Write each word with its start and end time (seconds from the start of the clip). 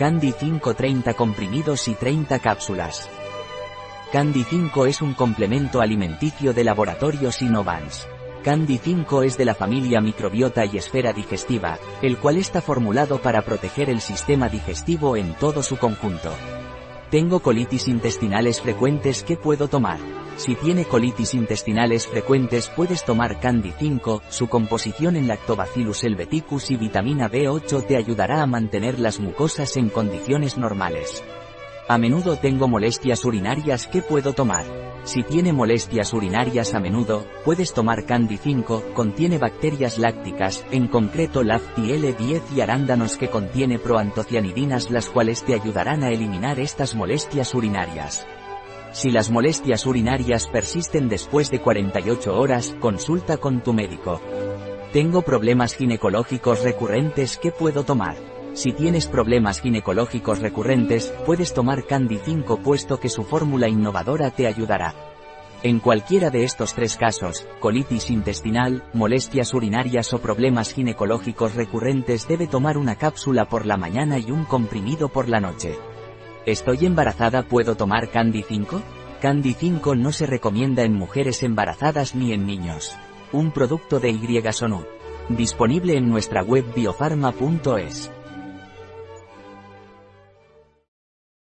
Candy 0.00 0.32
5 0.32 0.72
30 0.72 1.12
comprimidos 1.12 1.86
y 1.86 1.94
30 1.94 2.38
cápsulas. 2.38 3.06
Candy 4.10 4.44
5 4.44 4.86
es 4.86 5.02
un 5.02 5.12
complemento 5.12 5.82
alimenticio 5.82 6.54
de 6.54 6.64
laboratorios 6.64 7.42
Innovans. 7.42 8.08
Candy 8.42 8.78
5 8.78 9.24
es 9.24 9.36
de 9.36 9.44
la 9.44 9.54
familia 9.54 10.00
microbiota 10.00 10.64
y 10.64 10.78
esfera 10.78 11.12
digestiva, 11.12 11.78
el 12.00 12.16
cual 12.16 12.38
está 12.38 12.62
formulado 12.62 13.20
para 13.20 13.42
proteger 13.42 13.90
el 13.90 14.00
sistema 14.00 14.48
digestivo 14.48 15.18
en 15.18 15.34
todo 15.34 15.62
su 15.62 15.76
conjunto. 15.76 16.32
Tengo 17.10 17.40
colitis 17.40 17.88
intestinales 17.88 18.60
frecuentes 18.60 19.24
¿qué 19.24 19.36
puedo 19.36 19.66
tomar? 19.66 19.98
Si 20.36 20.54
tiene 20.54 20.84
colitis 20.84 21.34
intestinales 21.34 22.06
frecuentes 22.06 22.68
puedes 22.68 23.04
tomar 23.04 23.40
Candy 23.40 23.72
5, 23.76 24.22
su 24.28 24.48
composición 24.48 25.16
en 25.16 25.26
Lactobacillus 25.26 26.04
helveticus 26.04 26.70
y 26.70 26.76
vitamina 26.76 27.28
B8 27.28 27.84
te 27.84 27.96
ayudará 27.96 28.42
a 28.42 28.46
mantener 28.46 29.00
las 29.00 29.18
mucosas 29.18 29.76
en 29.76 29.88
condiciones 29.88 30.56
normales. 30.56 31.24
A 31.88 31.98
menudo 31.98 32.36
tengo 32.36 32.68
molestias 32.68 33.24
urinarias 33.24 33.86
¿qué 33.86 34.02
puedo 34.02 34.32
tomar? 34.32 34.64
Si 35.04 35.22
tiene 35.22 35.52
molestias 35.52 36.12
urinarias 36.12 36.74
a 36.74 36.80
menudo, 36.80 37.24
puedes 37.44 37.72
tomar 37.72 38.04
Candy 38.04 38.36
5, 38.36 38.92
contiene 38.94 39.38
bacterias 39.38 39.98
lácticas, 39.98 40.64
en 40.70 40.88
concreto 40.88 41.42
Lacti 41.42 41.88
L10 41.88 42.42
y 42.54 42.60
arándanos 42.60 43.16
que 43.16 43.28
contiene 43.28 43.78
proantocianidinas 43.78 44.90
las 44.90 45.08
cuales 45.08 45.42
te 45.42 45.54
ayudarán 45.54 46.04
a 46.04 46.10
eliminar 46.10 46.60
estas 46.60 46.94
molestias 46.94 47.54
urinarias. 47.54 48.26
Si 48.92 49.10
las 49.10 49.30
molestias 49.30 49.86
urinarias 49.86 50.48
persisten 50.48 51.08
después 51.08 51.50
de 51.50 51.60
48 51.60 52.38
horas, 52.38 52.76
consulta 52.80 53.38
con 53.38 53.62
tu 53.62 53.72
médico. 53.72 54.20
Tengo 54.92 55.22
problemas 55.22 55.74
ginecológicos 55.74 56.62
recurrentes 56.62 57.38
¿qué 57.38 57.52
puedo 57.52 57.84
tomar? 57.84 58.16
Si 58.54 58.72
tienes 58.72 59.06
problemas 59.06 59.60
ginecológicos 59.60 60.40
recurrentes, 60.40 61.14
puedes 61.24 61.54
tomar 61.54 61.86
Candy 61.86 62.18
5 62.18 62.58
puesto 62.58 62.98
que 62.98 63.08
su 63.08 63.22
fórmula 63.22 63.68
innovadora 63.68 64.30
te 64.30 64.46
ayudará. 64.46 64.94
En 65.62 65.78
cualquiera 65.78 66.30
de 66.30 66.44
estos 66.44 66.74
tres 66.74 66.96
casos, 66.96 67.46
colitis 67.60 68.10
intestinal, 68.10 68.82
molestias 68.94 69.52
urinarias 69.52 70.12
o 70.14 70.18
problemas 70.18 70.72
ginecológicos 70.72 71.54
recurrentes 71.54 72.26
debe 72.26 72.46
tomar 72.46 72.78
una 72.78 72.96
cápsula 72.96 73.46
por 73.46 73.66
la 73.66 73.76
mañana 73.76 74.18
y 74.18 74.30
un 74.30 74.44
comprimido 74.44 75.10
por 75.10 75.28
la 75.28 75.38
noche. 75.38 75.78
¿Estoy 76.46 76.86
embarazada 76.86 77.42
puedo 77.42 77.76
tomar 77.76 78.10
Candy 78.10 78.42
5? 78.42 78.80
Candy 79.20 79.52
5 79.52 79.94
no 79.96 80.12
se 80.12 80.24
recomienda 80.24 80.82
en 80.82 80.94
mujeres 80.94 81.42
embarazadas 81.42 82.14
ni 82.14 82.32
en 82.32 82.46
niños. 82.46 82.96
Un 83.32 83.52
producto 83.52 84.00
de 84.00 84.10
Y 84.10 84.42
Disponible 85.28 85.96
en 85.96 86.08
nuestra 86.08 86.42
web 86.42 86.64
biofarma.es. 86.74 88.10